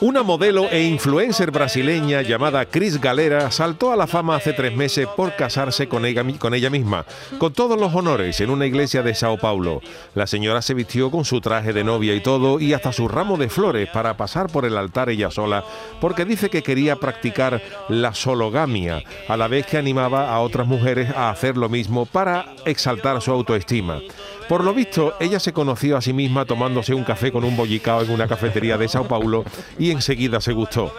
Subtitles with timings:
[0.00, 5.08] Una modelo e influencer brasileña llamada Cris Galera saltó a la fama hace tres meses
[5.08, 7.04] por casarse con ella, misma,
[7.38, 9.80] con todos los honores, en una iglesia de Sao Paulo.
[10.14, 13.36] La señora se vistió con su traje de novia y todo, y hasta su ramo
[13.38, 15.64] de flores para pasar por el altar ella sola,
[16.00, 21.10] porque dice que quería practicar la sologamia, a la vez que animaba a otras mujeres
[21.10, 24.00] a hacer lo mismo para exaltar su autoestima.
[24.48, 28.00] Por lo visto, ella se conoció a sí misma tomándose un café con un bollicao
[28.00, 29.44] en una cafetería de Sao Paulo
[29.78, 30.92] y enseguida se gustó.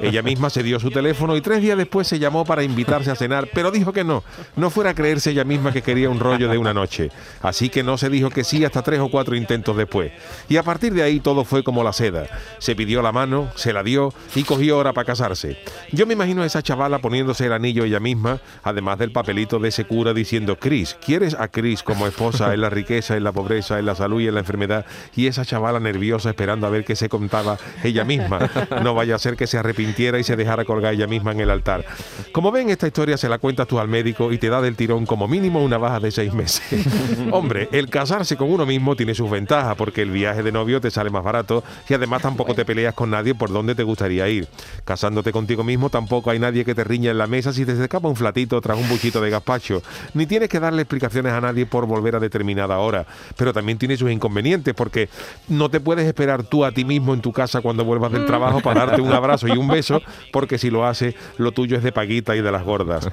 [0.00, 3.14] Ella misma se dio su teléfono y tres días después se llamó para invitarse a
[3.14, 4.24] cenar, pero dijo que no,
[4.56, 7.10] no fuera a creerse ella misma que quería un rollo de una noche.
[7.42, 10.12] Así que no se dijo que sí hasta tres o cuatro intentos después.
[10.48, 12.26] Y a partir de ahí todo fue como la seda.
[12.58, 15.58] Se pidió la mano, se la dio y cogió hora para casarse.
[15.92, 19.68] Yo me imagino a esa chavala poniéndose el anillo ella misma, además del papelito de
[19.68, 23.78] ese cura diciendo, Cris, ¿quieres a Cris como esposa en la riqueza, en la pobreza,
[23.78, 24.86] en la salud y en la enfermedad?
[25.14, 28.33] Y esa chavala nerviosa esperando a ver qué se contaba ella misma.
[28.82, 31.50] No vaya a ser que se arrepintiera y se dejara colgar ella misma en el
[31.50, 31.84] altar.
[32.32, 35.06] Como ven, esta historia se la cuentas tú al médico y te da del tirón
[35.06, 36.86] como mínimo una baja de seis meses.
[37.32, 40.90] Hombre, el casarse con uno mismo tiene sus ventajas porque el viaje de novio te
[40.90, 44.48] sale más barato y además tampoco te peleas con nadie por dónde te gustaría ir.
[44.84, 48.08] Casándote contigo mismo tampoco hay nadie que te riña en la mesa si te escapa
[48.08, 49.82] un flatito tras un buchito de gazpacho.
[50.14, 53.06] Ni tienes que darle explicaciones a nadie por volver a determinada hora.
[53.36, 55.08] Pero también tiene sus inconvenientes porque
[55.48, 58.60] no te puedes esperar tú a ti mismo en tu casa cuando vuelvas del trabajo
[58.60, 60.00] para darte un abrazo y un beso,
[60.32, 63.08] porque si lo hace, lo tuyo es de paguita y de las gordas.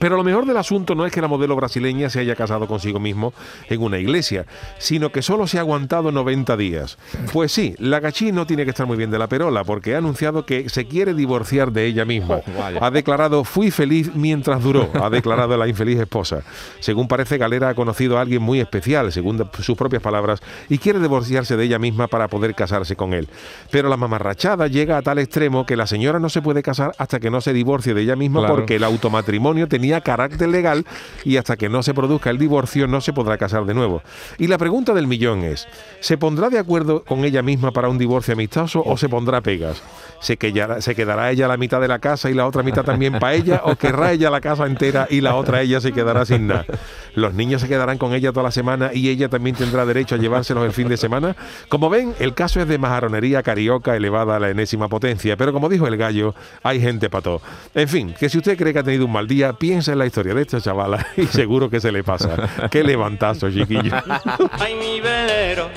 [0.00, 2.98] Pero lo mejor del asunto no es que la modelo brasileña se haya casado consigo
[2.98, 3.34] mismo
[3.68, 4.46] en una iglesia,
[4.78, 6.96] sino que solo se ha aguantado 90 días.
[7.34, 9.98] Pues sí, la gachí no tiene que estar muy bien de la perola, porque ha
[9.98, 12.36] anunciado que se quiere divorciar de ella misma.
[12.36, 16.44] Oh, ha declarado, fui feliz mientras duró, ha declarado la infeliz esposa.
[16.80, 20.40] Según parece, Galera ha conocido a alguien muy especial, según sus propias palabras,
[20.70, 23.28] y quiere divorciarse de ella misma para poder casarse con él.
[23.70, 27.20] Pero la mamarrachada llega a tal extremo que la señora no se puede casar hasta
[27.20, 30.86] que no se divorcie de ella misma porque el automatrimonio tenía carácter legal
[31.24, 34.02] y hasta que no se produzca el divorcio no se podrá casar de nuevo.
[34.38, 35.66] Y la pregunta del millón es,
[36.00, 39.82] ¿se pondrá de acuerdo con ella misma para un divorcio amistoso o se pondrá pegas?
[40.20, 43.18] ¿Se quedará, ¿Se quedará ella la mitad de la casa y la otra mitad también
[43.18, 46.46] para ella o querrá ella la casa entera y la otra ella se quedará sin
[46.46, 46.66] nada?
[47.14, 50.18] ¿Los niños se quedarán con ella toda la semana y ella también tendrá derecho a
[50.18, 51.36] llevárselos el fin de semana?
[51.68, 55.68] Como ven, el caso es de majaronería carioca elevada a la enésima potencia, pero como
[55.68, 57.42] dijo el gallo, hay gente todo.
[57.74, 60.06] En fin, que si usted cree que ha tenido un mal día, piense en la
[60.06, 62.68] historia de esta chavala y seguro que se le pasa.
[62.70, 63.92] Qué levantazo, chiquillo.
[64.52, 65.70] Ay, mi velero,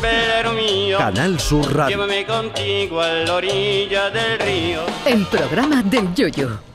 [0.00, 0.98] velero mío.
[0.98, 1.96] Canal Sur Radio.
[1.96, 4.80] Llévame contigo a la orilla del río.
[5.06, 6.71] El programa del Yoyo.